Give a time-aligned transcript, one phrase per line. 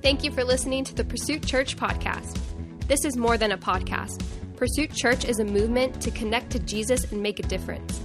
[0.00, 2.38] Thank you for listening to the Pursuit Church podcast.
[2.86, 4.22] This is more than a podcast.
[4.54, 8.00] Pursuit Church is a movement to connect to Jesus and make a difference.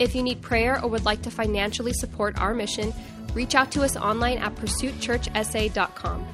[0.00, 2.92] If you need prayer or would like to financially support our mission,
[3.34, 6.26] reach out to us online at pursuitchurchsa.com.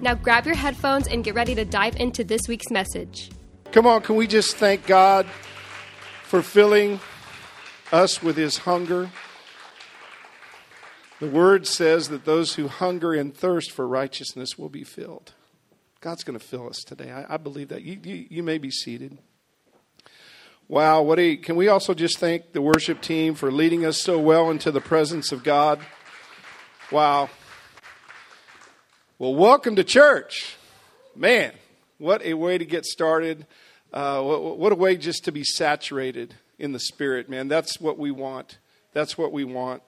[0.00, 3.30] Now grab your headphones and get ready to dive into this week's message.
[3.70, 5.26] Come on, can we just thank God
[6.24, 7.00] for filling
[7.92, 9.10] us with his hunger?
[11.22, 15.34] The word says that those who hunger and thirst for righteousness will be filled.
[16.00, 17.12] God's going to fill us today.
[17.12, 17.82] I, I believe that.
[17.82, 19.18] You, you, you, may be seated.
[20.66, 24.18] Wow, what a, can we also just thank the worship team for leading us so
[24.18, 25.78] well into the presence of God?
[26.90, 27.30] Wow.
[29.16, 30.56] Well, welcome to church.
[31.14, 31.52] Man,
[31.98, 33.46] what a way to get started.
[33.92, 37.46] Uh, what, what a way just to be saturated in the Spirit, man.
[37.46, 38.58] That's what we want.
[38.92, 39.84] That's what we want.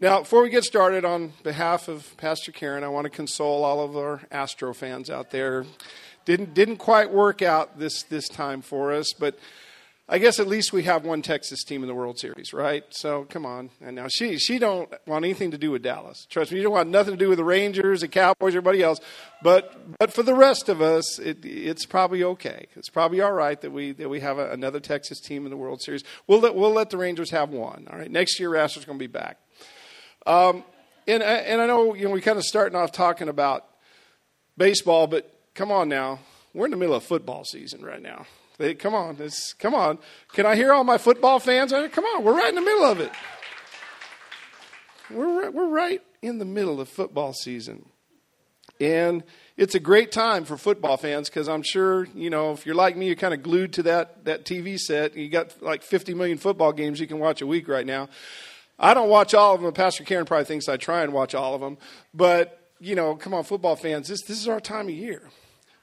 [0.00, 3.80] Now, before we get started, on behalf of Pastor Karen, I want to console all
[3.80, 5.66] of our Astro fans out there.
[6.24, 9.36] Didn't didn't quite work out this this time for us, but
[10.08, 12.84] I guess at least we have one Texas team in the World Series, right?
[12.90, 13.70] So come on.
[13.80, 16.28] And now she she don't want anything to do with Dallas.
[16.30, 19.00] Trust me, you don't want nothing to do with the Rangers, the Cowboys, everybody else.
[19.42, 22.68] But but for the rest of us, it, it's probably okay.
[22.76, 25.56] It's probably all right that we that we have a, another Texas team in the
[25.56, 26.04] World Series.
[26.28, 27.88] We'll let we'll let the Rangers have one.
[27.90, 28.10] All right.
[28.10, 29.38] Next year, Astros going to be back.
[30.28, 30.62] Um,
[31.06, 33.64] and, and I know, you know we kind of starting off talking about
[34.58, 36.20] baseball, but come on now.
[36.52, 38.26] We're in the middle of football season right now.
[38.58, 39.98] They, come on, it's, come on.
[40.34, 41.72] Can I hear all my football fans?
[41.72, 43.10] Come on, we're right in the middle of it.
[45.10, 47.86] We're, we're right in the middle of football season.
[48.80, 49.24] And
[49.56, 52.98] it's a great time for football fans because I'm sure, you know, if you're like
[52.98, 55.16] me, you're kind of glued to that, that TV set.
[55.16, 58.08] You got like 50 million football games you can watch a week right now.
[58.78, 59.72] I don't watch all of them.
[59.72, 61.78] Pastor Karen probably thinks I try and watch all of them.
[62.14, 65.22] But, you know, come on, football fans, this, this is our time of year.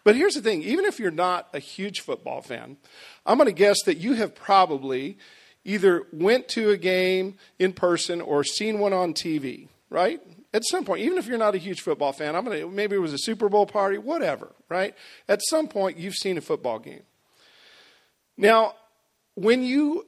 [0.04, 2.78] But here's the thing even if you're not a huge football fan,
[3.26, 5.18] I'm going to guess that you have probably
[5.66, 10.22] either went to a game in person or seen one on TV, right?
[10.54, 13.00] At some point, even if you're not a huge football fan, I'm gonna maybe it
[13.00, 14.96] was a Super Bowl party, whatever, right?
[15.28, 17.02] At some point, you've seen a football game.
[18.38, 18.76] Now,
[19.34, 20.06] when you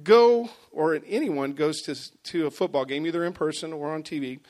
[0.00, 4.40] go, or anyone goes to, to a football game, either in person or on TV,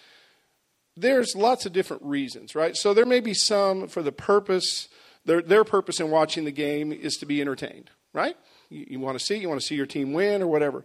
[0.97, 2.77] there's lots of different reasons, right?
[2.77, 4.89] So there may be some for the purpose,
[5.25, 8.37] their, their purpose in watching the game is to be entertained, right?
[8.69, 10.85] You, you want to see, you want to see your team win or whatever.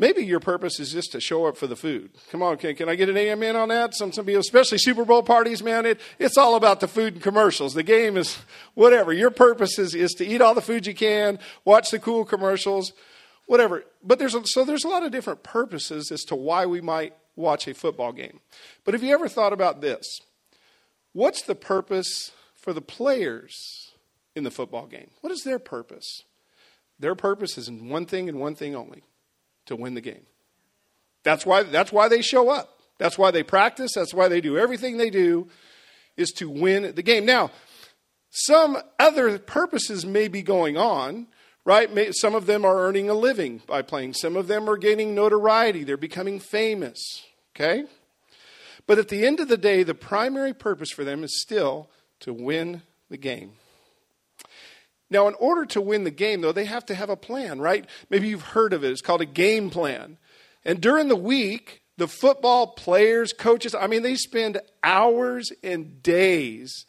[0.00, 2.12] Maybe your purpose is just to show up for the food.
[2.30, 3.94] Come on, can, can I get an amen on that?
[3.94, 7.22] Some, some people, especially Super Bowl parties, man, it, it's all about the food and
[7.22, 7.74] commercials.
[7.74, 8.38] The game is
[8.74, 9.12] whatever.
[9.12, 12.92] Your purpose is, is to eat all the food you can, watch the cool commercials
[13.48, 13.82] whatever.
[14.04, 17.14] But there's a, so there's a lot of different purposes as to why we might
[17.34, 18.40] watch a football game.
[18.84, 20.20] But have you ever thought about this?
[21.12, 23.92] What's the purpose for the players
[24.36, 25.10] in the football game?
[25.22, 26.22] What is their purpose?
[27.00, 29.02] Their purpose is in one thing and one thing only
[29.66, 30.26] to win the game.
[31.24, 32.80] That's why, that's why they show up.
[32.98, 33.92] That's why they practice.
[33.94, 35.48] That's why they do everything they do
[36.16, 37.24] is to win the game.
[37.24, 37.50] Now,
[38.30, 41.28] some other purposes may be going on
[41.68, 42.14] right?
[42.14, 45.84] Some of them are earning a living by playing, some of them are gaining notoriety,
[45.84, 47.84] they're becoming famous, okay?
[48.86, 51.90] But at the end of the day, the primary purpose for them is still
[52.20, 52.80] to win
[53.10, 53.52] the game.
[55.10, 57.84] Now, in order to win the game, though, they have to have a plan, right?
[58.08, 58.90] Maybe you've heard of it.
[58.90, 60.16] It's called a game plan.
[60.64, 66.86] And during the week, the football players, coaches, I mean, they spend hours and days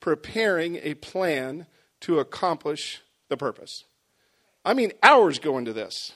[0.00, 1.64] preparing a plan
[2.00, 3.00] to accomplish
[3.30, 3.84] the purpose.
[4.64, 6.12] I mean, hours go into this.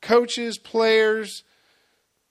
[0.00, 1.42] Coaches, players,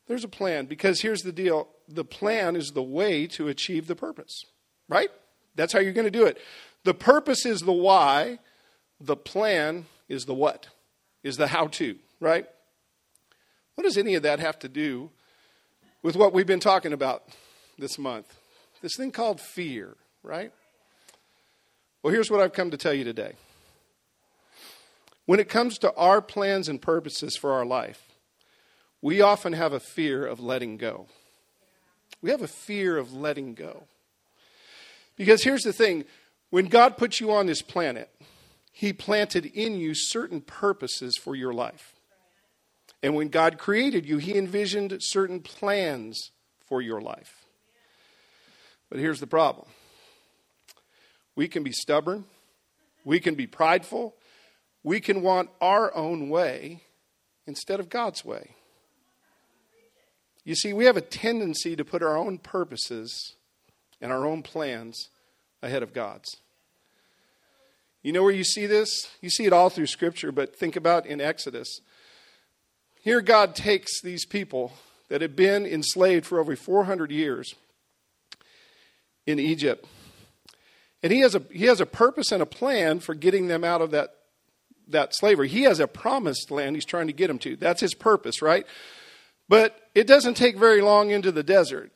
[0.08, 3.96] there's a plan because here's the deal the plan is the way to achieve the
[3.96, 4.46] purpose,
[4.88, 5.10] right?
[5.56, 6.40] That's how you're going to do it.
[6.84, 8.40] The purpose is the why,
[9.00, 10.68] the plan is the what,
[11.24, 12.46] is the how to, right?
[13.76, 15.10] What does any of that have to do
[16.04, 17.24] with what we've been talking about
[17.78, 18.38] this month?
[18.82, 20.52] This thing called fear, right?
[22.02, 23.34] Well, here's what I've come to tell you today.
[25.30, 28.02] When it comes to our plans and purposes for our life,
[29.00, 31.06] we often have a fear of letting go.
[32.20, 33.84] We have a fear of letting go.
[35.16, 36.06] Because here's the thing
[36.50, 38.10] when God put you on this planet,
[38.72, 41.94] He planted in you certain purposes for your life.
[43.04, 46.32] And when God created you, He envisioned certain plans
[46.66, 47.46] for your life.
[48.90, 49.68] But here's the problem
[51.36, 52.26] we can be stubborn,
[53.06, 54.16] we can be prideful,
[54.84, 56.84] we can want our own way
[57.46, 58.56] instead of God's way.
[60.44, 63.36] You see, we have a tendency to put our own purposes
[64.02, 65.10] and our own plans
[65.62, 66.38] ahead of God's.
[68.02, 69.10] You know where you see this?
[69.22, 71.82] You see it all through Scripture, but think about in Exodus.
[73.02, 74.74] Here, God takes these people
[75.10, 77.56] that had been enslaved for over 400 years
[79.26, 79.86] in Egypt,
[81.04, 83.82] and he has a, he has a purpose and a plan for getting them out
[83.82, 84.16] of that,
[84.90, 85.48] that slavery.
[85.48, 87.56] He has a promised land he's trying to get him to.
[87.56, 88.66] That's his purpose, right?
[89.48, 91.92] But it doesn't take very long into the desert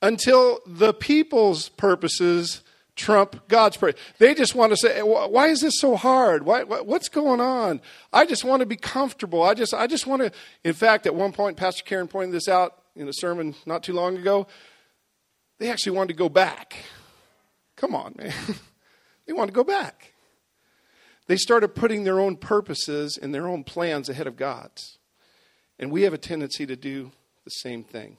[0.00, 2.62] until the people's purposes
[2.94, 4.00] trump God's purpose.
[4.18, 6.44] They just want to say, "Why is this so hard?
[6.44, 7.80] Why, what's going on?
[8.12, 9.42] I just want to be comfortable.
[9.42, 10.32] I just, I just want to."
[10.64, 13.92] In fact, at one point, Pastor Karen pointed this out in a sermon not too
[13.92, 14.46] long ago.
[15.58, 16.76] They actually wanted to go back.
[17.76, 18.32] Come on, man.
[19.26, 20.14] they want to go back.
[21.26, 24.98] They started putting their own purposes and their own plans ahead of God's.
[25.78, 27.12] And we have a tendency to do
[27.44, 28.18] the same thing.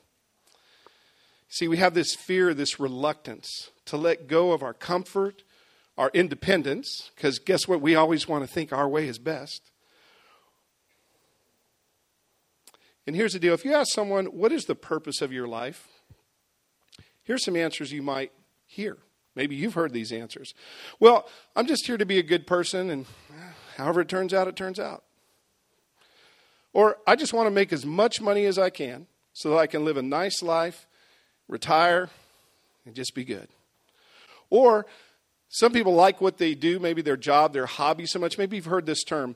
[1.50, 5.44] See, we have this fear, this reluctance to let go of our comfort,
[5.98, 7.81] our independence, because guess what?
[7.81, 9.71] We always want to think our way is best.
[13.07, 15.88] And here's the deal if you ask someone, what is the purpose of your life?
[17.24, 18.31] Here's some answers you might
[18.65, 18.98] hear.
[19.38, 20.56] Maybe you've heard these answers.
[21.00, 24.48] Well, I'm just here to be a good person, and eh, however it turns out,
[24.48, 25.04] it turns out.
[26.74, 29.68] Or I just want to make as much money as I can so that I
[29.68, 30.88] can live a nice life,
[31.48, 32.10] retire,
[32.84, 33.48] and just be good.
[34.50, 34.88] Or
[35.50, 38.40] some people like what they do, maybe their job, their hobby so much.
[38.40, 39.36] Maybe you've heard this term.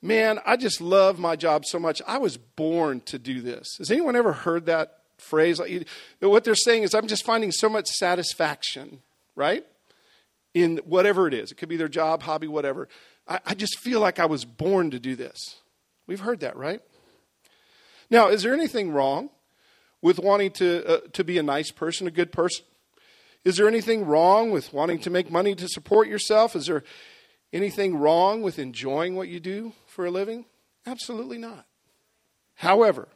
[0.00, 2.00] Man, I just love my job so much.
[2.06, 3.76] I was born to do this.
[3.76, 5.60] Has anyone ever heard that phrase?
[6.20, 9.02] What they're saying is, I'm just finding so much satisfaction
[9.34, 9.64] right?
[10.54, 11.50] In whatever it is.
[11.52, 12.88] It could be their job, hobby, whatever.
[13.26, 15.56] I, I just feel like I was born to do this.
[16.06, 16.80] We've heard that, right?
[18.10, 19.30] Now, is there anything wrong
[20.02, 22.64] with wanting to, uh, to be a nice person, a good person?
[23.44, 26.54] Is there anything wrong with wanting to make money to support yourself?
[26.54, 26.84] Is there
[27.52, 30.44] anything wrong with enjoying what you do for a living?
[30.86, 31.66] Absolutely not.
[32.54, 33.08] However,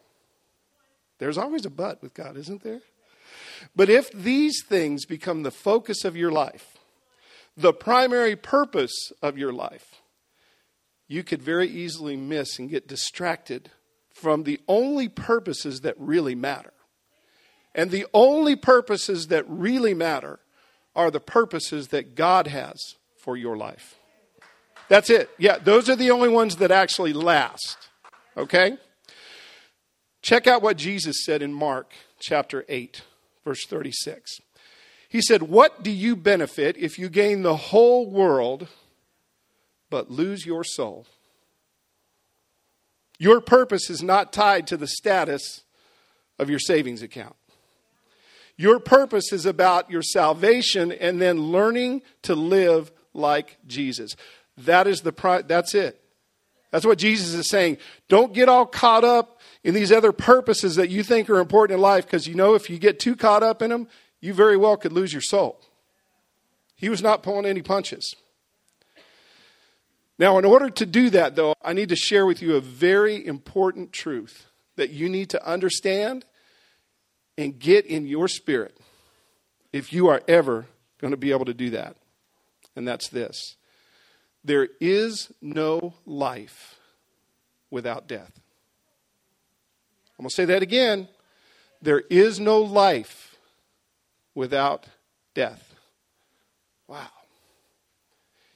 [1.19, 2.81] there's always a but with God, isn't there?
[3.75, 6.77] But if these things become the focus of your life,
[7.57, 10.03] the primary purpose of your life,
[11.09, 13.71] you could very easily miss and get distracted
[14.13, 16.73] from the only purposes that really matter.
[17.75, 20.41] And the only purposes that really matter
[20.95, 23.97] are the purposes that God has for your life.
[24.89, 25.31] That's it.
[25.39, 27.77] Yeah, those are the only ones that actually last.
[28.37, 28.79] Okay?
[30.23, 33.03] Check out what Jesus said in Mark chapter 8
[33.47, 34.41] verse 36.
[35.09, 38.69] He said, What do you benefit if you gain the whole world
[39.89, 41.07] but lose your soul?
[43.19, 45.63] Your purpose is not tied to the status
[46.39, 47.37] of your savings account.
[48.57, 54.17] Your purpose is about your salvation and then learning to live like Jesus.
[54.59, 56.01] That is the pri- that's it.
[56.73, 57.79] That's what Jesus is saying.
[58.09, 59.36] Don't get all caught up
[59.67, 62.71] in these other purposes that you think are important in life because you know if
[62.71, 63.89] you get too caught up in them,
[64.21, 65.61] you very well could lose your soul.
[66.77, 68.15] He was not pulling any punches.
[70.21, 73.27] Now, in order to do that, though, I need to share with you a very
[73.27, 74.47] important truth
[74.77, 76.25] that you need to understand
[77.37, 78.79] and get in your spirit
[79.73, 80.67] if you are ever
[81.01, 81.97] going to be able to do that.
[82.77, 83.57] And that's this
[84.45, 86.77] there is no life
[87.69, 88.41] without death.
[90.19, 91.09] I'm going to say that again.
[91.83, 93.37] There is no life
[94.35, 94.87] without
[95.35, 95.75] death.
[96.89, 97.09] Wow.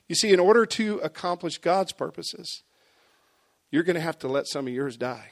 [0.09, 2.63] You see, in order to accomplish God's purposes,
[3.71, 5.31] you're going to have to let some of yours die.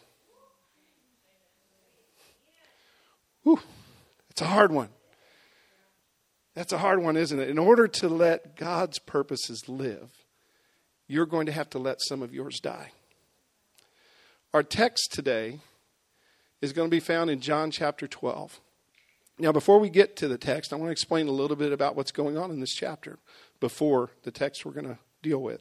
[3.43, 3.61] Whew,
[4.31, 4.91] it's a hard one.
[6.55, 7.49] That's a hard one, isn't it?
[7.49, 10.11] In order to let God's purposes live,
[11.07, 12.93] you're going to have to let some of yours die.
[14.53, 15.61] Our text today
[16.61, 18.61] is going to be found in John chapter 12.
[19.39, 21.95] Now, before we get to the text, I want to explain a little bit about
[21.95, 23.19] what's going on in this chapter
[23.61, 25.61] before the text we're going to deal with.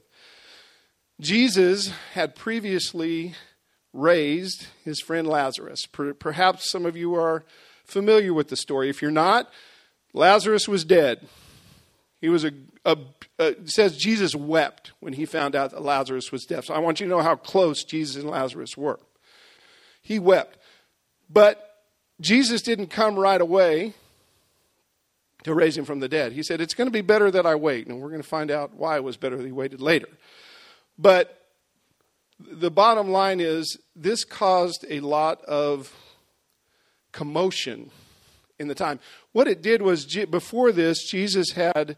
[1.19, 3.35] Jesus had previously
[3.93, 5.85] raised his friend Lazarus.
[5.85, 7.43] Perhaps some of you are
[7.83, 8.89] familiar with the story.
[8.89, 9.49] If you're not,
[10.13, 11.27] Lazarus was dead.
[12.19, 12.51] He was a,
[12.85, 12.97] a,
[13.37, 16.63] a says Jesus wept when he found out that Lazarus was dead.
[16.63, 18.99] So I want you to know how close Jesus and Lazarus were.
[20.01, 20.57] He wept.
[21.29, 21.63] But
[22.19, 23.93] Jesus didn't come right away
[25.43, 26.31] to raise him from the dead.
[26.33, 27.87] He said, It's going to be better that I wait.
[27.87, 30.09] And we're going to find out why it was better that he waited later.
[30.97, 31.47] But
[32.39, 35.93] the bottom line is, this caused a lot of
[37.11, 37.91] commotion
[38.59, 38.99] in the time.
[39.31, 41.97] What it did was, before this, Jesus had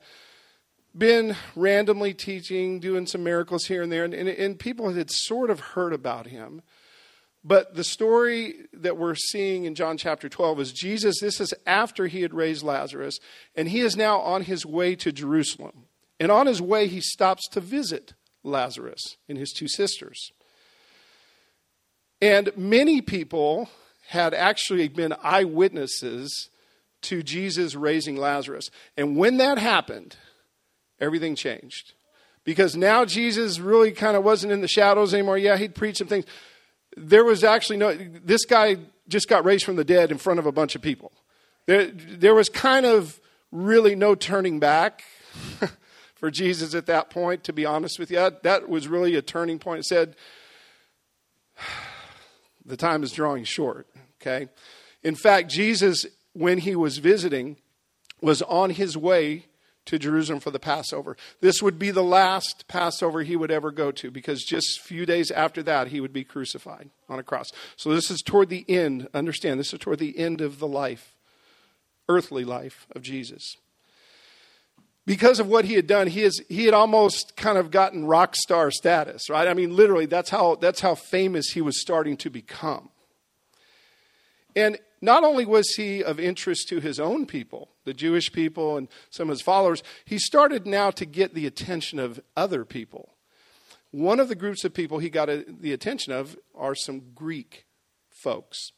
[0.98, 5.50] been randomly teaching, doing some miracles here and there, and, and, and, people had sort
[5.50, 6.62] of heard about him.
[7.44, 12.08] But the story that we're seeing in John chapter 12 is Jesus, this is after
[12.08, 13.18] he had raised Lazarus,
[13.56, 15.86] and he is now on his way to Jerusalem.
[16.20, 20.32] And on his way, he stops to visit Lazarus and his two sisters.
[22.22, 23.70] And many people
[24.08, 26.50] had actually been eyewitnesses
[27.04, 28.70] to Jesus raising Lazarus.
[28.98, 30.18] And when that happened,
[31.00, 31.94] everything changed.
[32.44, 35.38] Because now Jesus really kind of wasn't in the shadows anymore.
[35.38, 36.26] Yeah, he'd preach some things.
[37.02, 38.78] There was actually no, this guy
[39.08, 41.12] just got raised from the dead in front of a bunch of people.
[41.66, 43.20] There, there was kind of
[43.52, 45.04] really no turning back
[46.16, 48.30] for Jesus at that point, to be honest with you.
[48.44, 49.80] That was really a turning point.
[49.80, 50.16] It said,
[52.66, 53.88] the time is drawing short,
[54.22, 54.50] okay?
[55.02, 57.58] In fact, Jesus, when he was visiting,
[58.22, 59.46] was on his way
[59.90, 61.18] to Jerusalem for the Passover.
[61.42, 65.04] This would be the last Passover he would ever go to because just a few
[65.06, 67.52] days after that he would be crucified on a cross.
[67.76, 71.16] So this is toward the end, understand, this is toward the end of the life,
[72.08, 73.58] earthly life of Jesus.
[75.08, 78.36] Because of what he had done, he, is, he had almost kind of gotten rock
[78.36, 79.48] star status, right?
[79.48, 82.90] I mean, literally, that's how, that's how famous he was starting to become.
[84.56, 88.88] And not only was he of interest to his own people, the Jewish people and
[89.10, 93.14] some of his followers, he started now to get the attention of other people.
[93.92, 95.30] One of the groups of people he got
[95.62, 97.66] the attention of are some Greek
[98.10, 98.72] folks.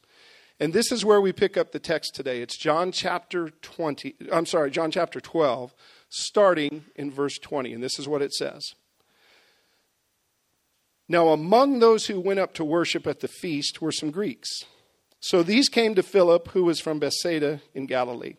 [0.60, 2.42] And this is where we pick up the text today.
[2.42, 5.74] It's John chapter 20, I'm sorry, John chapter 12,
[6.08, 7.74] starting in verse 20.
[7.74, 8.76] And this is what it says.
[11.10, 14.66] Now, among those who went up to worship at the feast were some Greeks.
[15.22, 18.36] So these came to Philip, who was from Bethsaida in Galilee,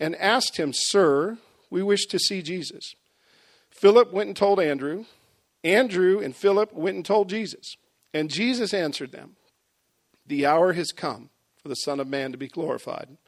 [0.00, 1.36] and asked him, Sir,
[1.70, 2.94] we wish to see Jesus.
[3.70, 5.04] Philip went and told Andrew.
[5.62, 7.76] Andrew and Philip went and told Jesus.
[8.14, 9.36] And Jesus answered them,
[10.26, 11.28] The hour has come
[11.62, 13.18] for the Son of Man to be glorified.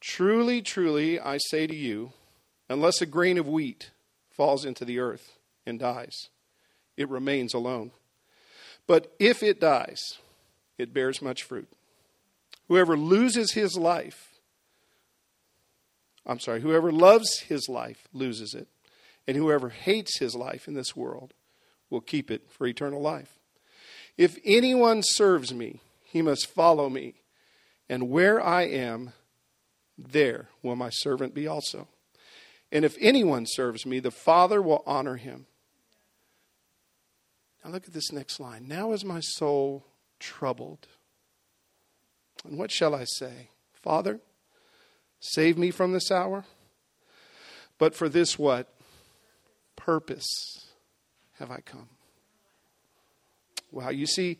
[0.00, 2.12] Truly, truly, I say to you,
[2.68, 3.90] unless a grain of wheat
[4.30, 5.32] falls into the earth
[5.66, 6.28] and dies,
[6.96, 7.90] it remains alone.
[8.86, 10.00] But if it dies,
[10.78, 11.68] it bears much fruit.
[12.68, 14.40] Whoever loses his life,
[16.24, 18.68] I'm sorry, whoever loves his life loses it,
[19.26, 21.34] and whoever hates his life in this world
[21.90, 23.38] will keep it for eternal life.
[24.16, 27.14] If anyone serves me, he must follow me,
[27.88, 29.12] and where I am,
[29.98, 31.88] there will my servant be also.
[32.70, 35.46] And if anyone serves me, the Father will honor him.
[37.64, 38.66] Now look at this next line.
[38.66, 39.84] Now is my soul
[40.22, 40.86] troubled.
[42.44, 43.50] And what shall I say?
[43.74, 44.20] Father,
[45.20, 46.44] save me from this hour.
[47.78, 48.72] But for this what?
[49.74, 50.68] Purpose
[51.38, 51.88] have I come.
[53.72, 54.38] Wow, you see,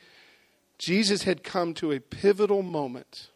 [0.78, 3.28] Jesus had come to a pivotal moment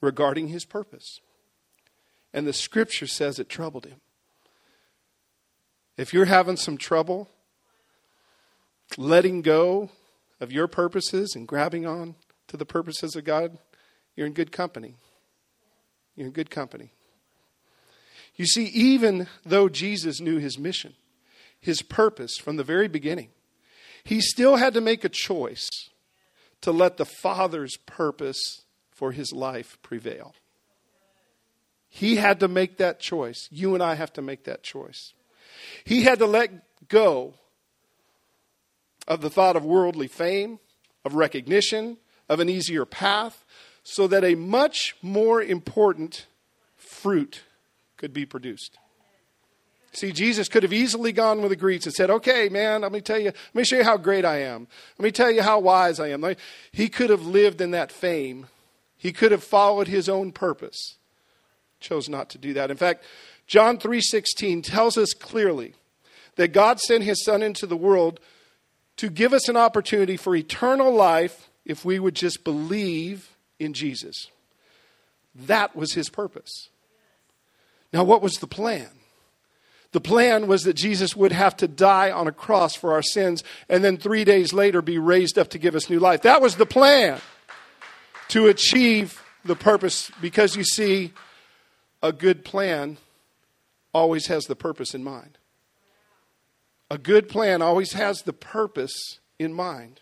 [0.00, 1.20] regarding his purpose.
[2.32, 4.00] And the scripture says it troubled him.
[5.96, 7.28] If you're having some trouble
[8.96, 9.90] letting go
[10.40, 12.14] of your purposes and grabbing on
[12.48, 13.58] to the purposes of God,
[14.16, 14.96] you're in good company.
[16.14, 16.92] You're in good company.
[18.36, 20.94] You see, even though Jesus knew his mission,
[21.60, 23.30] his purpose from the very beginning,
[24.04, 25.68] he still had to make a choice
[26.60, 30.34] to let the Father's purpose for his life prevail.
[31.88, 33.48] He had to make that choice.
[33.50, 35.14] You and I have to make that choice.
[35.84, 37.34] He had to let go
[39.08, 40.60] of the thought of worldly fame,
[41.04, 41.96] of recognition,
[42.28, 43.44] of an easier path,
[43.82, 46.26] so that a much more important
[46.76, 47.42] fruit
[47.96, 48.78] could be produced.
[49.92, 53.00] See, Jesus could have easily gone with the Greeks and said, Okay, man, let me
[53.00, 54.68] tell you, let me show you how great I am.
[54.98, 56.24] Let me tell you how wise I am.
[56.70, 58.46] He could have lived in that fame.
[58.98, 60.96] He could have followed his own purpose.
[61.80, 62.70] Chose not to do that.
[62.70, 63.02] In fact,
[63.46, 65.74] John 3:16 tells us clearly
[66.36, 68.20] that God sent his son into the world
[68.98, 74.28] to give us an opportunity for eternal life if we would just believe in Jesus.
[75.34, 76.68] That was his purpose.
[77.92, 78.88] Now, what was the plan?
[79.92, 83.42] The plan was that Jesus would have to die on a cross for our sins
[83.68, 86.22] and then three days later be raised up to give us new life.
[86.22, 87.20] That was the plan
[88.28, 91.12] to achieve the purpose because you see,
[92.02, 92.98] a good plan
[93.94, 95.37] always has the purpose in mind.
[96.90, 100.00] A good plan always has the purpose in mind.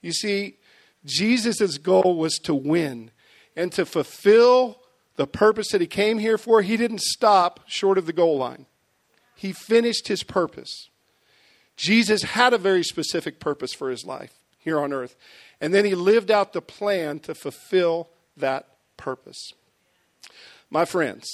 [0.00, 0.58] You see,
[1.04, 3.10] Jesus' goal was to win.
[3.54, 4.80] and to fulfill
[5.16, 8.64] the purpose that he came here for, he didn't stop short of the goal line.
[9.36, 10.88] He finished his purpose.
[11.76, 15.16] Jesus had a very specific purpose for his life here on earth.
[15.60, 19.52] And then he lived out the plan to fulfill that purpose.
[20.70, 21.26] My friends,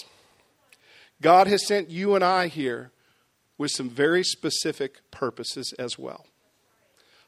[1.21, 2.91] God has sent you and I here
[3.59, 6.27] with some very specific purposes as well.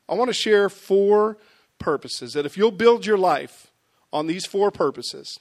[0.08, 1.37] I want to share four
[1.78, 3.70] purposes that if you'll build your life
[4.12, 5.38] on these four purposes,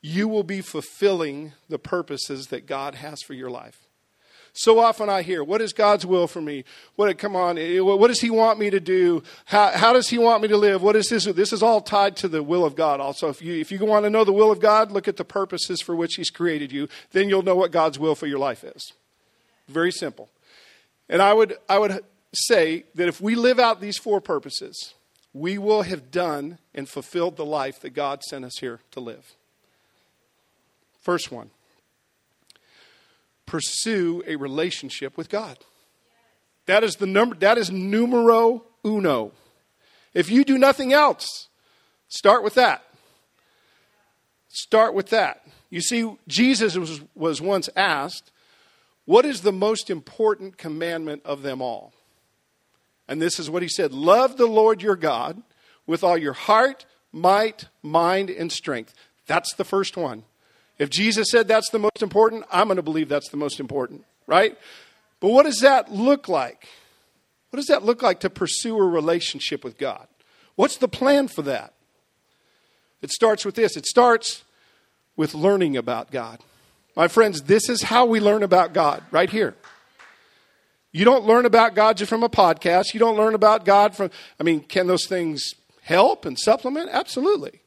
[0.00, 3.88] you will be fulfilling the purposes that God has for your life.
[4.52, 6.64] So often I hear, what is God's will for me?
[6.96, 9.22] What, come on, eh, what does He want me to do?
[9.44, 10.82] How, how does He want me to live?
[10.82, 11.24] What is this?
[11.26, 13.00] This is all tied to the will of God.
[13.00, 15.24] Also, if you, if you want to know the will of God, look at the
[15.24, 16.88] purposes for which He's created you.
[17.12, 18.92] Then you'll know what God's will for your life is.
[19.68, 20.28] Very simple.
[21.08, 24.94] And I would, I would say that if we live out these four purposes,
[25.32, 29.34] we will have done and fulfilled the life that God sent us here to live.
[31.02, 31.50] First one
[33.46, 35.56] pursue a relationship with God.
[36.66, 39.32] That is the number that is numero uno.
[40.12, 41.48] If you do nothing else,
[42.08, 42.84] start with that.
[44.48, 45.46] Start with that.
[45.70, 48.30] You see, Jesus was, was once asked,
[49.08, 51.94] What is the most important commandment of them all?
[53.08, 55.42] And this is what he said Love the Lord your God
[55.86, 58.92] with all your heart, might, mind, and strength.
[59.26, 60.24] That's the first one.
[60.78, 64.04] If Jesus said that's the most important, I'm going to believe that's the most important,
[64.26, 64.58] right?
[65.20, 66.68] But what does that look like?
[67.48, 70.06] What does that look like to pursue a relationship with God?
[70.54, 71.72] What's the plan for that?
[73.00, 74.44] It starts with this it starts
[75.16, 76.40] with learning about God.
[76.98, 79.54] My friends, this is how we learn about God, right here.
[80.90, 82.92] You don't learn about God just from a podcast.
[82.92, 86.90] You don't learn about God from, I mean, can those things help and supplement?
[86.90, 87.60] Absolutely.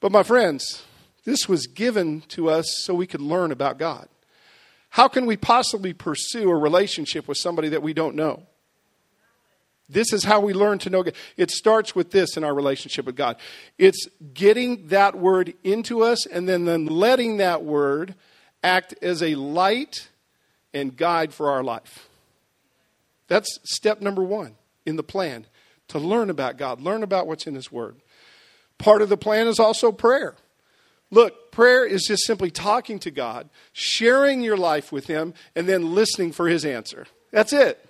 [0.00, 0.82] But my friends,
[1.24, 4.08] this was given to us so we could learn about God.
[4.90, 8.42] How can we possibly pursue a relationship with somebody that we don't know?
[9.88, 11.14] This is how we learn to know God.
[11.36, 13.36] It starts with this in our relationship with God.
[13.78, 18.16] It's getting that word into us and then, then letting that word
[18.62, 20.08] act as a light
[20.74, 22.08] and guide for our life.
[23.28, 25.46] That's step number one in the plan
[25.88, 27.96] to learn about God, learn about what's in His Word.
[28.78, 30.34] Part of the plan is also prayer.
[31.10, 35.94] Look, prayer is just simply talking to God, sharing your life with Him, and then
[35.94, 37.06] listening for His answer.
[37.30, 37.84] That's it.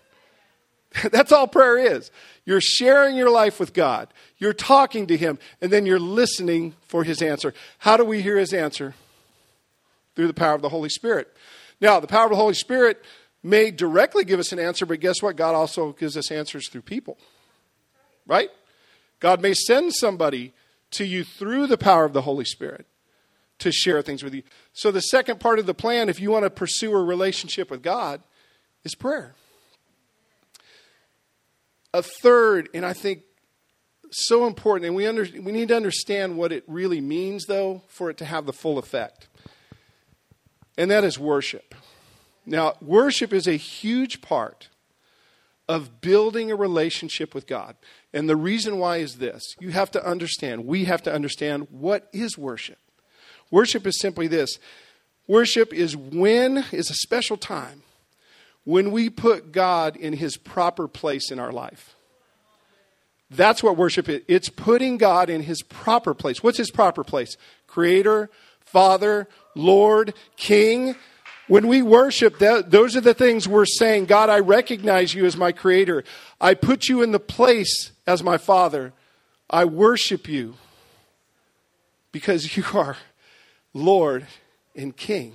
[1.13, 2.11] That's all prayer is.
[2.45, 7.05] You're sharing your life with God, you're talking to Him, and then you're listening for
[7.05, 7.53] His answer.
[7.79, 8.95] How do we hear His answer?
[10.19, 11.33] Through the power of the Holy Spirit.
[11.81, 13.05] Now, the power of the Holy Spirit
[13.41, 15.37] may directly give us an answer, but guess what?
[15.37, 17.19] God also gives us answers through people.
[18.27, 18.51] Right?
[19.21, 20.55] God may send somebody
[20.91, 22.87] to you through the power of the Holy Spirit
[23.61, 24.43] to share things with you.
[24.73, 27.81] So, the second part of the plan, if you want to pursue a relationship with
[27.81, 28.21] God,
[28.83, 29.37] is prayer.
[31.95, 33.23] A third, and I think
[34.11, 38.11] so important, and we, under, we need to understand what it really means, though, for
[38.11, 39.28] it to have the full effect.
[40.79, 41.75] And that is worship.
[42.47, 44.69] Now, worship is a huge part
[45.69, 47.77] of building a relationship with God.
[48.15, 52.09] And the reason why is this you have to understand, we have to understand what
[52.15, 52.79] is worship.
[53.51, 54.59] Worship is simply this
[55.27, 57.83] worship is when, is a special time
[58.65, 61.97] when we put God in his proper place in our life.
[63.31, 64.23] That's what worship is.
[64.27, 66.43] It's putting God in his proper place.
[66.43, 67.37] What's his proper place?
[67.67, 70.95] Creator, Father, Lord, King.
[71.49, 75.37] When we worship, that, those are the things we're saying God, I recognize you as
[75.37, 76.05] my creator.
[76.41, 78.93] I put you in the place as my Father.
[79.51, 80.55] I worship you
[82.13, 82.97] because you are
[83.75, 84.27] Lord
[84.77, 85.35] and King.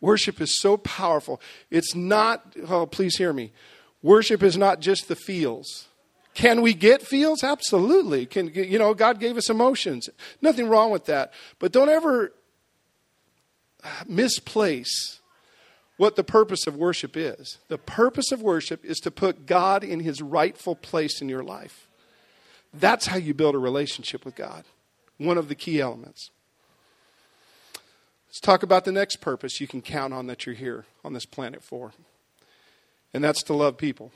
[0.00, 1.40] Worship is so powerful.
[1.70, 3.52] It's not, oh, please hear me.
[4.02, 5.86] Worship is not just the feels.
[6.34, 7.44] Can we get feels?
[7.44, 8.26] Absolutely.
[8.26, 10.08] Can you know God gave us emotions.
[10.40, 11.32] Nothing wrong with that.
[11.58, 12.32] But don't ever
[14.06, 15.20] misplace
[15.96, 17.58] what the purpose of worship is.
[17.68, 21.86] The purpose of worship is to put God in his rightful place in your life.
[22.74, 24.64] That's how you build a relationship with God.
[25.18, 26.30] One of the key elements.
[28.28, 31.26] Let's talk about the next purpose you can count on that you're here on this
[31.26, 31.92] planet for,
[33.12, 34.10] and that's to love people.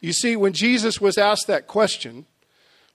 [0.00, 2.26] You see, when Jesus was asked that question,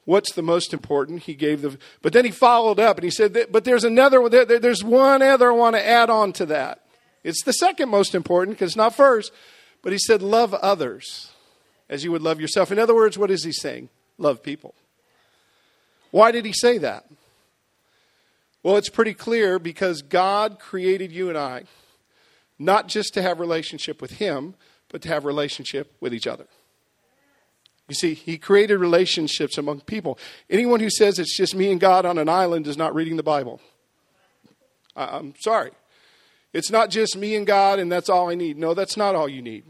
[0.10, 1.22] what's the most important?
[1.22, 4.84] He gave the, but then he followed up and he said, but there's another, there's
[4.84, 6.84] one other I want to add on to that.
[7.24, 9.32] It's the second most important because it's not first,
[9.84, 11.30] but he said, love others
[11.90, 12.72] as you would love yourself.
[12.72, 13.90] In other words, what is he saying?
[14.18, 14.74] Love people.
[16.10, 17.06] Why did he say that?
[18.64, 21.66] Well, it's pretty clear because God created you and I
[22.58, 24.56] not just to have relationship with him,
[24.90, 26.48] but to have relationship with each other.
[27.90, 30.18] You see, he created relationships among people.
[30.50, 33.24] Anyone who says it's just me and God on an island is not reading the
[33.24, 33.60] Bible.
[34.96, 35.72] I'm sorry.
[36.54, 38.58] It's not just me and God and that's all I need.
[38.58, 39.66] No, that's not all you need.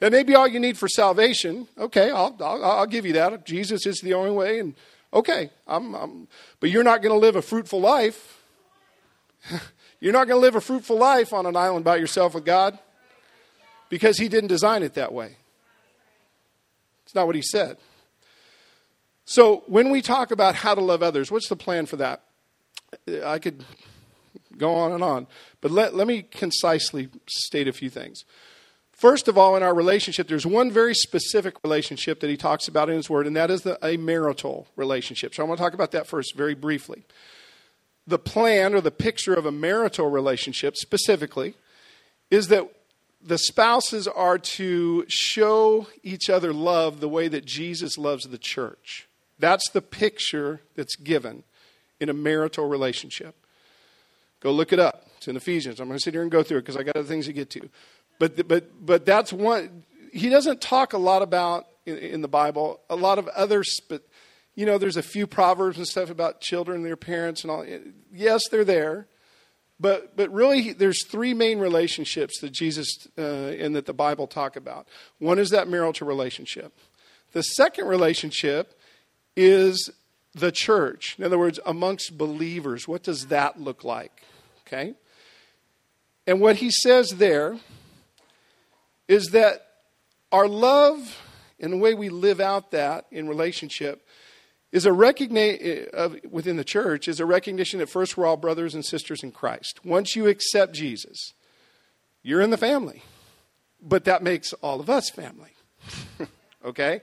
[0.00, 1.68] That may be all you need for salvation.
[1.78, 3.46] Okay, I'll, I'll, I'll give you that.
[3.46, 4.74] Jesus is the only way, and
[5.14, 8.42] okay, I'm, I'm but you're not going to live a fruitful life.
[10.00, 12.80] you're not going to live a fruitful life on an island by yourself with God
[13.90, 15.36] because He didn't design it that way.
[17.12, 17.76] It's not what He said.
[19.26, 22.22] So, when we talk about how to love others, what's the plan for that?
[23.22, 23.66] I could
[24.56, 25.26] go on and on,
[25.60, 28.24] but let, let me concisely state a few things.
[28.92, 32.88] First of all, in our relationship, there's one very specific relationship that he talks about
[32.88, 35.34] in his word, and that is the, a marital relationship.
[35.34, 37.04] So I want to talk about that first, very briefly.
[38.06, 41.56] The plan or the picture of a marital relationship specifically
[42.30, 42.70] is that
[43.24, 49.08] the spouses are to show each other love the way that Jesus loves the church.
[49.38, 51.44] That's the picture that's given
[52.00, 53.34] in a marital relationship.
[54.40, 55.06] Go look it up.
[55.18, 55.80] It's in Ephesians.
[55.80, 57.32] I'm going to sit here and go through it because I got other things to
[57.32, 57.68] get to.
[58.18, 62.80] But, but, but that's one, he doesn't talk a lot about in, in the Bible,
[62.90, 64.02] a lot of other, but
[64.54, 67.62] you know, there's a few proverbs and stuff about children and their parents and all.
[67.62, 67.78] Eh,
[68.12, 69.06] yes, they're there.
[69.82, 74.54] But, but really, there's three main relationships that Jesus uh, and that the Bible talk
[74.54, 74.86] about.
[75.18, 76.72] One is that marital relationship.
[77.32, 78.78] The second relationship
[79.36, 79.90] is
[80.36, 81.16] the church.
[81.18, 82.86] In other words, amongst believers.
[82.86, 84.22] What does that look like?
[84.68, 84.94] Okay?
[86.28, 87.58] And what he says there
[89.08, 89.66] is that
[90.30, 91.18] our love
[91.58, 94.01] and the way we live out that in relationship
[94.72, 98.74] is a recognition uh, within the church is a recognition that first we're all brothers
[98.74, 99.84] and sisters in Christ.
[99.84, 101.34] Once you accept Jesus,
[102.22, 103.02] you're in the family.
[103.80, 105.50] But that makes all of us family.
[106.64, 107.00] okay?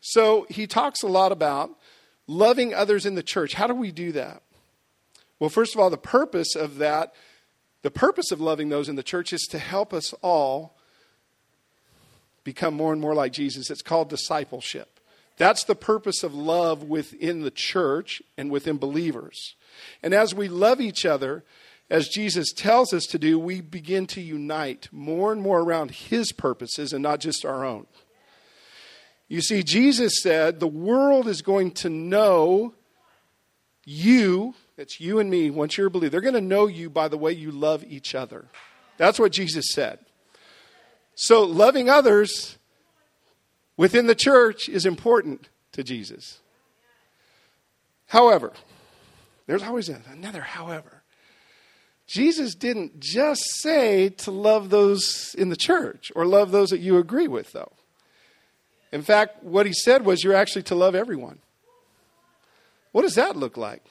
[0.00, 1.70] So he talks a lot about
[2.26, 3.54] loving others in the church.
[3.54, 4.42] How do we do that?
[5.38, 7.12] Well, first of all, the purpose of that,
[7.82, 10.76] the purpose of loving those in the church is to help us all
[12.44, 13.70] become more and more like Jesus.
[13.70, 14.99] It's called discipleship.
[15.40, 19.54] That's the purpose of love within the church and within believers.
[20.02, 21.44] And as we love each other,
[21.88, 26.30] as Jesus tells us to do, we begin to unite more and more around his
[26.30, 27.86] purposes and not just our own.
[29.28, 32.74] You see, Jesus said the world is going to know
[33.86, 36.10] you, that's you and me, once you're a believer.
[36.10, 38.48] They're going to know you by the way you love each other.
[38.98, 40.00] That's what Jesus said.
[41.14, 42.58] So, loving others
[43.80, 46.40] within the church is important to Jesus.
[48.08, 48.52] However,
[49.46, 51.02] there's always another however.
[52.06, 56.98] Jesus didn't just say to love those in the church or love those that you
[56.98, 57.72] agree with, though.
[58.92, 61.38] In fact, what he said was you're actually to love everyone.
[62.92, 63.82] What does that look like?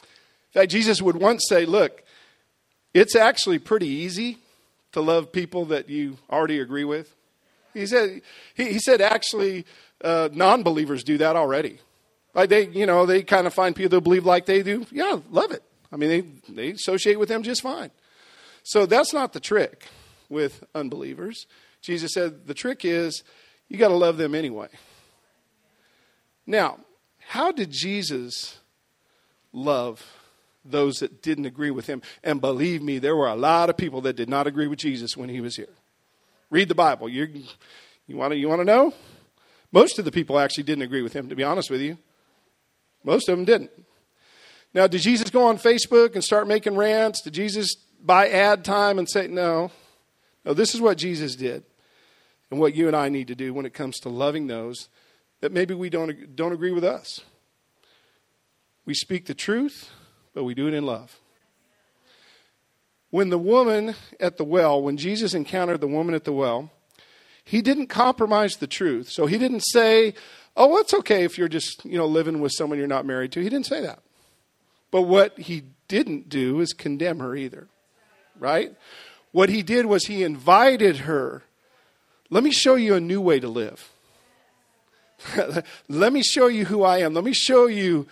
[0.00, 2.02] In fact, Jesus would once say, Look,
[2.94, 4.38] it's actually pretty easy
[4.92, 7.14] to love people that you already agree with?
[7.74, 8.22] He said,
[8.54, 9.64] he, he said actually,
[10.02, 11.78] uh, non believers do that already.
[12.34, 14.86] Like they, you know, they kind of find people that believe like they do.
[14.90, 15.62] Yeah, love it.
[15.92, 17.90] I mean, they, they associate with them just fine.
[18.62, 19.86] So that's not the trick
[20.28, 21.46] with unbelievers.
[21.82, 23.24] Jesus said the trick is
[23.68, 24.68] you got to love them anyway.
[26.46, 26.78] Now,
[27.18, 28.58] how did Jesus
[29.52, 30.04] love
[30.64, 32.02] those that didn't agree with him.
[32.22, 35.16] And believe me, there were a lot of people that did not agree with Jesus
[35.16, 35.68] when he was here.
[36.50, 37.08] Read the Bible.
[37.08, 37.44] you
[38.06, 38.92] you want to you want to know?
[39.72, 41.96] Most of the people actually didn't agree with him, to be honest with you.
[43.04, 43.70] Most of them didn't.
[44.74, 47.22] Now, did Jesus go on Facebook and start making rants?
[47.22, 49.70] Did Jesus buy ad time and say, no?
[50.44, 51.64] No, this is what Jesus did
[52.50, 54.88] and what you and I need to do when it comes to loving those
[55.40, 57.20] that maybe we don't, don't agree with us.
[58.84, 59.90] We speak the truth,
[60.34, 61.18] but we do it in love.
[63.10, 66.70] When the woman at the well, when Jesus encountered the woman at the well,
[67.44, 69.10] he didn't compromise the truth.
[69.10, 70.14] So he didn't say,
[70.56, 73.40] "Oh, it's okay if you're just, you know, living with someone you're not married to."
[73.40, 74.00] He didn't say that.
[74.90, 77.68] But what he didn't do is condemn her either.
[78.38, 78.74] Right?
[79.32, 81.42] What he did was he invited her,
[82.30, 83.90] "Let me show you a new way to live."
[85.88, 87.14] Let me show you who I am.
[87.14, 88.06] Let me show you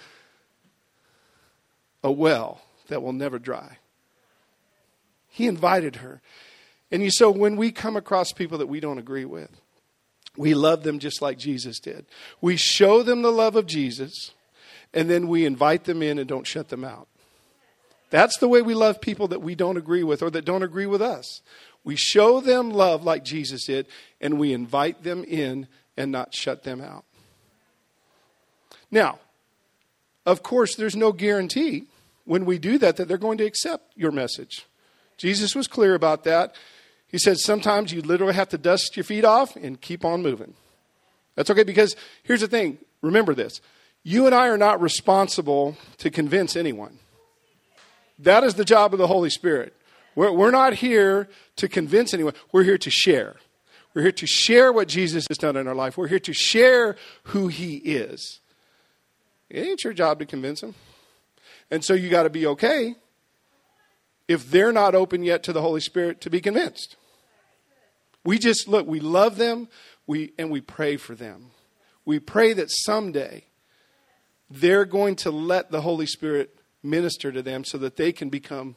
[2.02, 3.77] a well that will never dry.
[5.38, 6.20] He invited her.
[6.90, 9.50] And you so when we come across people that we don't agree with,
[10.36, 12.06] we love them just like Jesus did.
[12.40, 14.32] We show them the love of Jesus,
[14.92, 17.06] and then we invite them in and don't shut them out.
[18.10, 20.86] That's the way we love people that we don't agree with or that don't agree
[20.86, 21.40] with us.
[21.84, 23.86] We show them love like Jesus did,
[24.20, 27.04] and we invite them in and not shut them out.
[28.90, 29.20] Now,
[30.26, 31.84] of course, there's no guarantee
[32.24, 34.66] when we do that that they're going to accept your message.
[35.18, 36.54] Jesus was clear about that.
[37.08, 40.54] He said sometimes you literally have to dust your feet off and keep on moving.
[41.34, 43.60] That's okay because here's the thing remember this
[44.02, 46.98] you and I are not responsible to convince anyone.
[48.18, 49.74] That is the job of the Holy Spirit.
[50.14, 53.36] We're, we're not here to convince anyone, we're here to share.
[53.94, 55.96] We're here to share what Jesus has done in our life.
[55.96, 58.38] We're here to share who he is.
[59.50, 60.74] It ain't your job to convince them.
[61.70, 62.94] And so you got to be okay
[64.28, 66.96] if they're not open yet to the Holy Spirit to be convinced.
[68.24, 69.68] We just look, we love them,
[70.06, 71.50] we and we pray for them.
[72.04, 73.44] We pray that someday
[74.50, 78.76] they're going to let the Holy Spirit minister to them so that they can become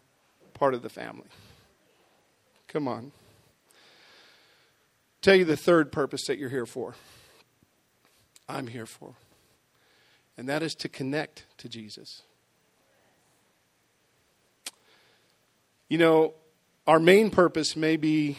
[0.54, 1.28] part of the family.
[2.68, 3.12] Come on.
[5.22, 6.96] Tell you the third purpose that you're here for.
[8.50, 9.16] I'm here for.
[10.38, 12.24] And that is to connect to Jesus.
[15.92, 16.36] You know,
[16.88, 18.38] our main purpose may be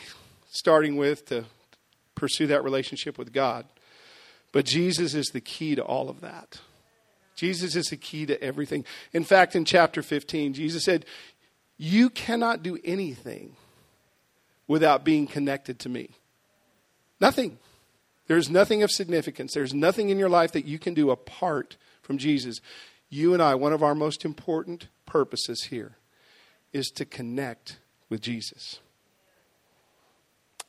[0.48, 1.44] starting with to
[2.14, 3.66] pursue that relationship with God,
[4.52, 6.60] but Jesus is the key to all of that.
[7.36, 8.86] Jesus is the key to everything.
[9.12, 11.04] In fact, in chapter 15, Jesus said,
[11.76, 13.54] You cannot do anything
[14.66, 16.08] without being connected to me.
[17.20, 17.58] Nothing.
[18.28, 19.52] There's nothing of significance.
[19.52, 22.62] There's nothing in your life that you can do apart from Jesus.
[23.10, 25.98] You and I, one of our most important purposes here
[26.72, 28.80] is to connect with Jesus.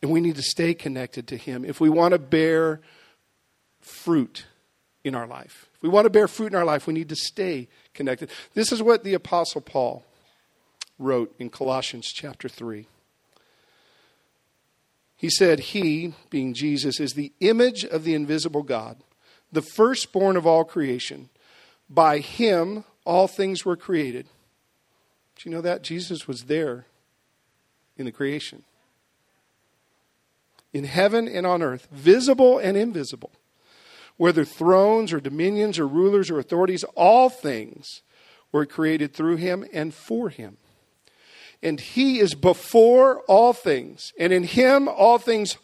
[0.02, 2.80] And we need to stay connected to Him if we want to bear
[3.80, 4.46] fruit
[5.02, 5.68] in our life.
[5.76, 8.30] If we want to bear fruit in our life, we need to stay connected.
[8.54, 10.04] This is what the Apostle Paul
[10.98, 12.86] wrote in Colossians chapter 3.
[15.16, 18.98] He said, He, being Jesus, is the image of the invisible God,
[19.52, 21.30] the firstborn of all creation.
[21.88, 24.26] By Him, all things were created.
[25.36, 25.82] Do you know that?
[25.82, 26.86] Jesus was there
[27.96, 28.64] in the creation.
[30.72, 33.30] In heaven and on earth, visible and invisible
[34.16, 38.02] whether thrones or dominions or rulers or authorities, all things
[38.52, 40.56] were created through him and for him.
[41.62, 45.56] And he is before all things, and in him all things,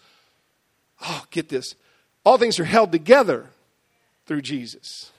[1.02, 1.74] oh, get this,
[2.24, 3.46] all things are held together
[4.26, 5.12] through Jesus.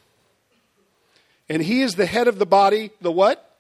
[1.48, 3.51] And he is the head of the body, the what?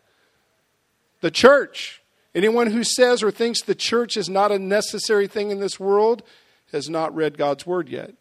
[1.22, 2.02] The church.
[2.34, 6.24] Anyone who says or thinks the church is not a necessary thing in this world
[6.72, 8.14] has not read God's word yet.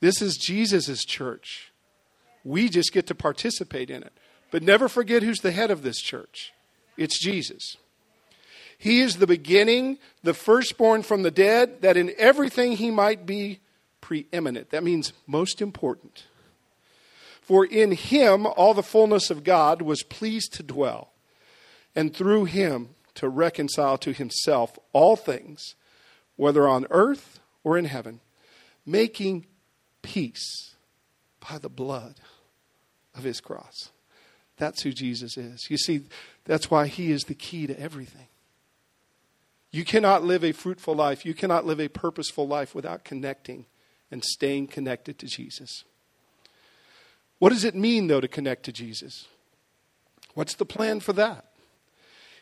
[0.00, 1.72] This is Jesus' church.
[2.44, 4.12] We just get to participate in it.
[4.50, 6.52] But never forget who's the head of this church
[6.96, 7.76] it's Jesus.
[8.78, 13.60] He is the beginning, the firstborn from the dead, that in everything he might be
[14.00, 14.70] preeminent.
[14.70, 16.24] That means most important.
[17.40, 21.10] For in him all the fullness of God was pleased to dwell,
[21.96, 25.74] and through him to reconcile to himself all things,
[26.36, 28.20] whether on earth or in heaven,
[28.84, 29.46] making
[30.02, 30.76] peace
[31.50, 32.20] by the blood
[33.14, 33.90] of his cross.
[34.58, 35.70] That's who Jesus is.
[35.70, 36.02] You see,
[36.44, 38.28] that's why he is the key to everything.
[39.72, 43.66] You cannot live a fruitful life, you cannot live a purposeful life without connecting
[44.10, 45.84] and staying connected to Jesus.
[47.38, 49.26] What does it mean, though, to connect to Jesus?
[50.34, 51.46] What's the plan for that?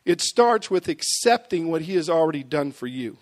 [0.05, 3.19] It starts with accepting what he has already done for you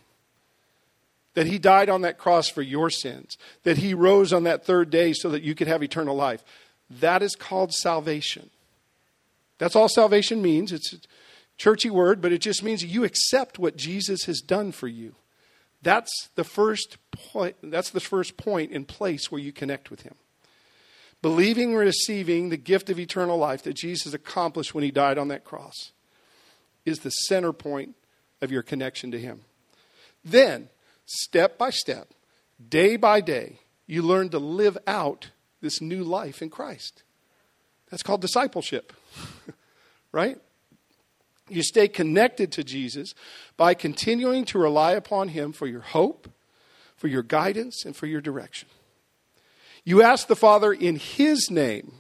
[1.35, 4.90] that he died on that cross for your sins, that he rose on that third
[4.90, 6.45] day so that you could have eternal life.
[6.90, 8.51] That is called salvation.
[9.59, 10.73] That's all salvation means.
[10.73, 10.99] It's a
[11.57, 15.14] churchy word, but it just means you accept what Jesus has done for you.
[15.83, 20.14] That's the first point, that's the first point in place where you connect with him.
[21.23, 25.45] Believing receiving the gift of eternal life that Jesus accomplished when he died on that
[25.45, 25.92] cross
[26.85, 27.95] is the center point
[28.40, 29.42] of your connection to him.
[30.25, 30.68] Then
[31.07, 32.09] step by step,
[32.68, 37.03] day by day, you learn to live out this new life in Christ.
[37.90, 38.92] That's called discipleship,
[40.12, 40.38] right?
[41.49, 43.14] You stay connected to Jesus
[43.57, 46.31] by continuing to rely upon Him for your hope,
[46.97, 48.68] for your guidance, and for your direction.
[49.85, 51.95] You ask the Father in His name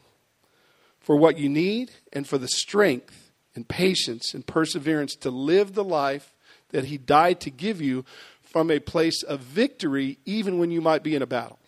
[1.00, 3.21] for what you need and for the strength
[3.54, 6.34] and patience and perseverance to live the life
[6.70, 8.04] that He died to give you
[8.42, 11.58] from a place of victory, even when you might be in a battle.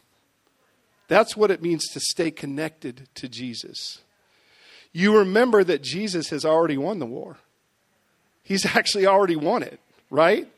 [1.08, 4.00] That's what it means to stay connected to Jesus.
[4.92, 7.38] you remember that Jesus has already won the war.
[8.42, 10.48] He's actually already won it, right?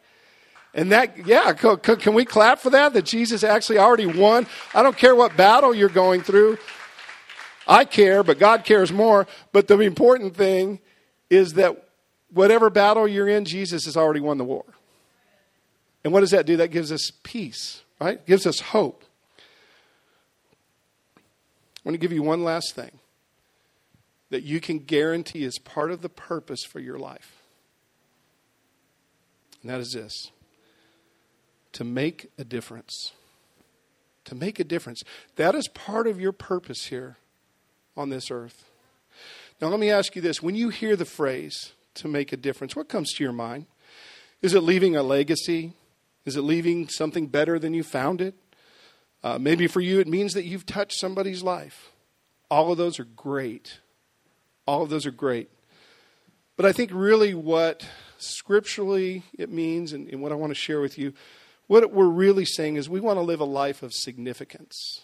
[0.74, 2.92] And that, yeah, can we clap for that?
[2.92, 4.46] That Jesus actually already won?
[4.74, 6.58] I don't care what battle you're going through.
[7.66, 9.26] I care, but God cares more.
[9.52, 10.80] But the important thing
[11.30, 11.88] is that
[12.32, 14.64] whatever battle you're in, Jesus has already won the war.
[16.04, 16.58] And what does that do?
[16.58, 18.24] That gives us peace, right?
[18.26, 19.04] gives us hope.
[21.08, 22.98] I want to give you one last thing
[24.30, 27.42] that you can guarantee is part of the purpose for your life.
[29.62, 30.30] And that is this
[31.72, 33.12] to make a difference.
[34.24, 35.02] To make a difference.
[35.36, 37.16] That is part of your purpose here
[37.96, 38.64] on this earth.
[39.60, 42.76] Now, let me ask you this when you hear the phrase to make a difference,
[42.76, 43.66] what comes to your mind?
[44.42, 45.72] Is it leaving a legacy?
[46.24, 48.34] Is it leaving something better than you found it?
[49.24, 51.90] Uh, maybe for you, it means that you've touched somebody's life.
[52.50, 53.80] All of those are great.
[54.66, 55.50] All of those are great.
[56.56, 57.86] But I think really what
[58.18, 61.12] scripturally it means, and, and what I want to share with you,
[61.66, 65.02] what we're really saying is we want to live a life of significance.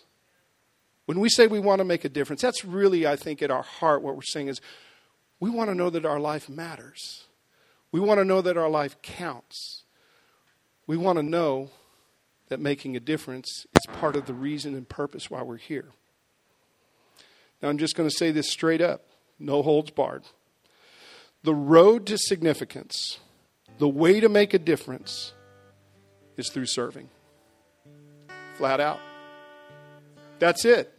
[1.07, 3.63] When we say we want to make a difference, that's really, I think, at our
[3.63, 4.61] heart, what we're saying is
[5.41, 7.25] we want to know that our life matters.
[7.91, 9.83] We want to know that our life counts.
[10.87, 11.71] We want to know
[12.49, 15.87] that making a difference is part of the reason and purpose why we're here.
[17.61, 19.03] Now, I'm just going to say this straight up
[19.39, 20.23] no holds barred.
[21.43, 23.19] The road to significance,
[23.79, 25.33] the way to make a difference,
[26.37, 27.09] is through serving.
[28.55, 29.01] Flat out.
[30.43, 30.93] That's it.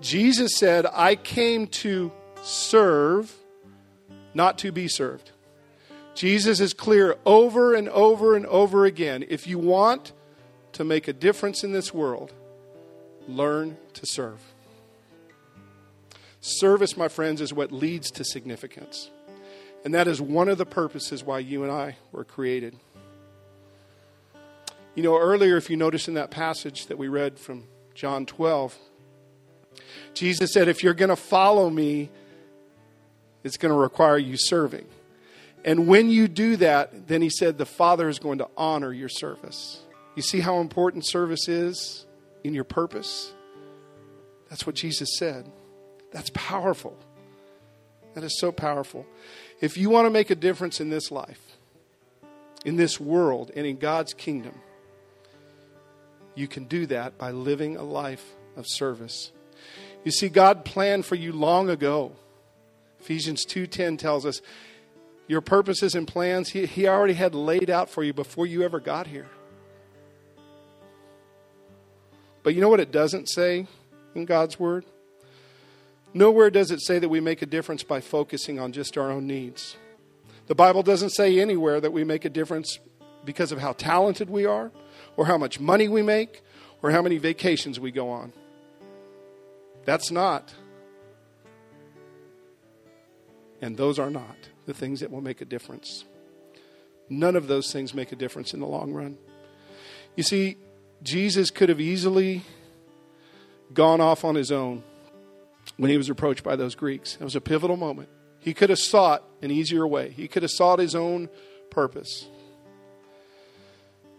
[0.00, 2.10] Jesus said, I came to
[2.42, 3.32] serve,
[4.34, 5.30] not to be served.
[6.16, 9.24] Jesus is clear over and over and over again.
[9.28, 10.12] If you want
[10.72, 12.32] to make a difference in this world,
[13.28, 14.40] learn to serve.
[16.40, 19.10] Service, my friends, is what leads to significance.
[19.84, 22.74] And that is one of the purposes why you and I were created.
[24.96, 27.62] You know, earlier, if you notice in that passage that we read from
[27.94, 28.76] John 12,
[30.14, 32.10] Jesus said, If you're going to follow me,
[33.44, 34.86] it's going to require you serving.
[35.64, 39.08] And when you do that, then he said, the Father is going to honor your
[39.08, 39.80] service.
[40.14, 42.06] You see how important service is
[42.44, 43.32] in your purpose?
[44.48, 45.50] That's what Jesus said.
[46.12, 46.96] That's powerful.
[48.14, 49.06] That is so powerful.
[49.60, 51.40] If you want to make a difference in this life,
[52.64, 54.54] in this world, and in God's kingdom,
[56.34, 58.24] you can do that by living a life
[58.56, 59.32] of service.
[60.08, 62.12] You see, God planned for you long ago.
[62.98, 64.40] Ephesians 2:10 tells us
[65.26, 68.80] your purposes and plans he, he already had laid out for you before you ever
[68.80, 69.28] got here.
[72.42, 73.66] But you know what it doesn't say
[74.14, 74.86] in God's word?
[76.14, 79.26] Nowhere does it say that we make a difference by focusing on just our own
[79.26, 79.76] needs.
[80.46, 82.78] The Bible doesn't say anywhere that we make a difference
[83.26, 84.72] because of how talented we are
[85.18, 86.42] or how much money we make,
[86.80, 88.32] or how many vacations we go on.
[89.88, 90.52] That's not.
[93.62, 96.04] And those are not the things that will make a difference.
[97.08, 99.16] None of those things make a difference in the long run.
[100.14, 100.58] You see,
[101.02, 102.42] Jesus could have easily
[103.72, 104.82] gone off on his own
[105.78, 107.16] when he was approached by those Greeks.
[107.18, 108.10] It was a pivotal moment.
[108.40, 111.30] He could have sought an easier way, he could have sought his own
[111.70, 112.26] purpose.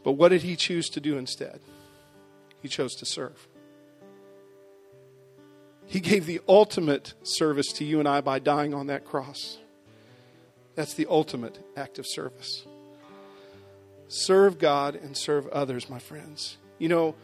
[0.04, 1.60] But what did he choose to do instead?
[2.60, 3.49] He chose to serve.
[5.90, 9.58] He gave the ultimate service to you and I by dying on that cross.
[10.76, 12.64] That's the ultimate act of service.
[14.08, 16.58] Serve God and serve others, my friends.
[16.78, 17.16] You know,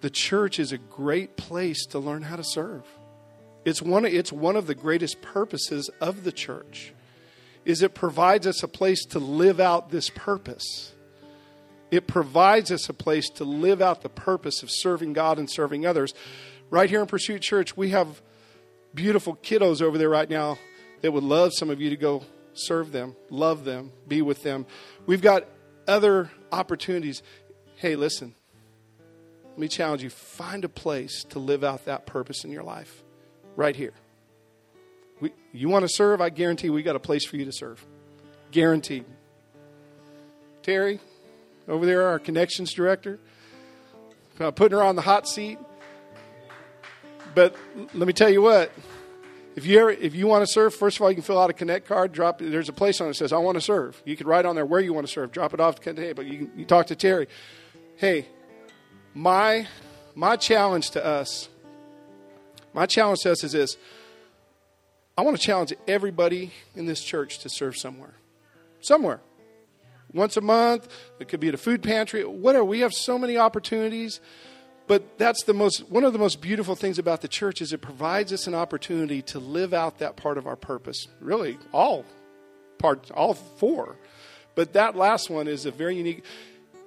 [0.00, 2.82] the church is a great place to learn how to serve.
[3.64, 6.92] It's one, it's one of the greatest purposes of the church
[7.64, 10.94] is it provides us a place to live out this purpose.
[11.90, 15.86] It provides us a place to live out the purpose of serving God and serving
[15.86, 16.14] others.
[16.70, 18.22] Right here in Pursuit Church, we have
[18.94, 20.56] beautiful kiddos over there right now
[21.00, 24.66] that would love some of you to go serve them, love them, be with them.
[25.04, 25.46] We've got
[25.88, 27.24] other opportunities.
[27.74, 28.36] Hey, listen,
[29.48, 33.02] let me challenge you find a place to live out that purpose in your life
[33.56, 33.94] right here.
[35.20, 36.20] We, you want to serve?
[36.20, 37.84] I guarantee we got a place for you to serve.
[38.52, 39.04] Guaranteed.
[40.62, 41.00] Terry,
[41.66, 43.18] over there, our connections director.
[44.38, 45.58] Uh, putting her on the hot seat.
[47.34, 47.54] But
[47.94, 48.72] let me tell you what.
[49.56, 51.50] If you ever, if you want to serve, first of all, you can fill out
[51.50, 52.12] a connect card.
[52.12, 52.38] Drop.
[52.38, 54.54] There's a place on it that says "I want to serve." You could write on
[54.54, 55.32] there where you want to serve.
[55.32, 57.26] Drop it off to Hey, but you can, you talk to Terry.
[57.96, 58.26] Hey,
[59.12, 59.66] my
[60.14, 61.48] my challenge to us,
[62.72, 63.76] my challenge to us is this:
[65.18, 68.14] I want to challenge everybody in this church to serve somewhere.
[68.80, 69.20] Somewhere.
[70.12, 72.64] Once a month, it could be at a food pantry, whatever.
[72.64, 74.20] We have so many opportunities.
[74.90, 77.80] But that's the most one of the most beautiful things about the church is it
[77.80, 81.06] provides us an opportunity to live out that part of our purpose.
[81.20, 82.04] Really, all
[82.76, 83.94] parts, all four.
[84.56, 86.24] But that last one is a very unique.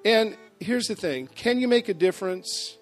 [0.03, 2.77] And here's the thing: Can you make a difference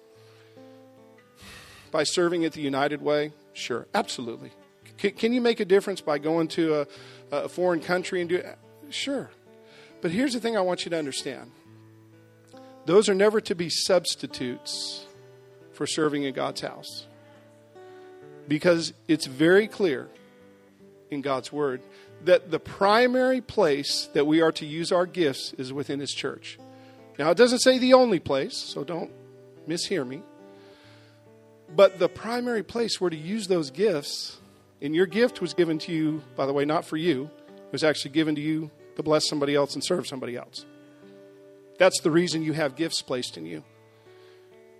[1.92, 3.30] by serving at the United Way?
[3.52, 4.50] Sure, absolutely.
[4.98, 6.86] Can, can you make a difference by going to a,
[7.30, 8.42] a foreign country and do?
[8.90, 9.30] Sure.
[10.00, 11.52] But here's the thing I want you to understand
[12.86, 15.06] those are never to be substitutes
[15.82, 17.08] for serving in God's house.
[18.46, 20.08] Because it's very clear
[21.10, 21.82] in God's Word
[22.24, 26.56] that the primary place that we are to use our gifts is within His church.
[27.18, 29.10] Now, it doesn't say the only place, so don't
[29.66, 30.22] mishear me.
[31.74, 34.38] But the primary place where to use those gifts,
[34.80, 37.82] and your gift was given to you, by the way, not for you, it was
[37.82, 40.64] actually given to you to bless somebody else and serve somebody else.
[41.76, 43.64] That's the reason you have gifts placed in you.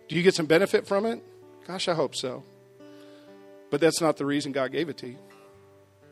[0.09, 1.23] Do you get some benefit from it?
[1.67, 2.43] Gosh, I hope so.
[3.71, 5.19] But that's not the reason God gave it to you.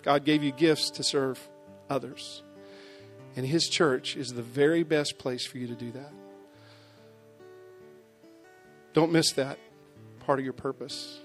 [0.02, 1.38] God gave you gifts to serve
[1.90, 2.42] others.
[3.36, 6.12] And His church is the very best place for you to do that.
[8.92, 9.58] Don't miss that
[10.20, 11.20] part of your purpose.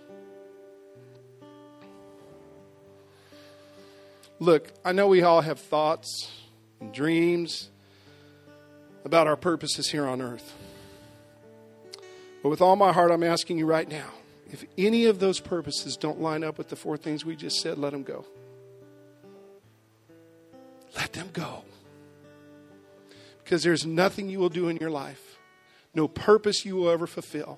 [4.39, 6.30] Look, I know we all have thoughts
[6.82, 7.70] and dreams
[9.05, 10.53] about our purposes here on earth.
[12.46, 14.06] But with all my heart, I'm asking you right now
[14.52, 17.80] if any of those purposes don't line up with the four things we just said,
[17.80, 18.24] let them go.
[20.96, 21.64] Let them go.
[23.43, 25.39] Because there's nothing you will do in your life,
[25.96, 27.58] no purpose you will ever fulfill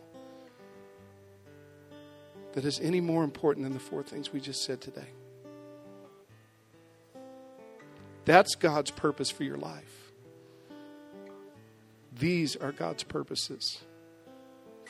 [2.53, 5.09] that is any more important than the four things we just said today.
[8.23, 10.13] That's God's purpose for your life.
[12.17, 13.81] These are God's purposes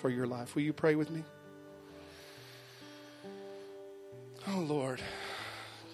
[0.02, 0.56] for your life.
[0.56, 1.24] Will you pray with me?
[4.48, 5.02] Oh, Lord.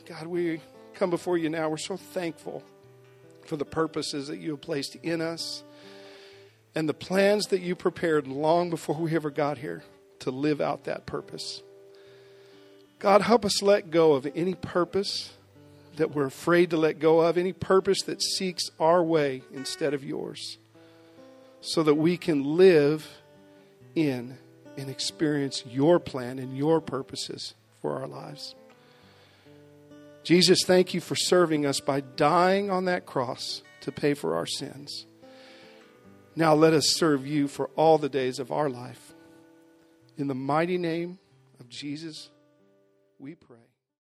[0.06, 0.62] God, we
[0.94, 1.70] come before you now.
[1.70, 2.64] We're so thankful
[3.46, 5.64] for the purposes that you have placed in us
[6.76, 9.84] and the plans that you prepared long before we ever got here
[10.20, 11.62] to live out that purpose.
[13.00, 15.34] God, help us let go of any purpose
[15.98, 20.04] that we're afraid to let go of, any purpose that seeks our way instead of
[20.04, 20.58] yours,
[21.62, 23.08] so that we can live
[23.96, 24.38] in
[24.78, 28.56] and experience your plan and your purposes for our lives.
[30.24, 34.46] Jesus, thank you for serving us by dying on that cross to pay for our
[34.46, 35.06] sins.
[36.36, 39.14] Now let us serve you for all the days of our life.
[40.18, 41.20] In the mighty name
[41.60, 42.30] of Jesus,
[43.20, 43.63] we pray.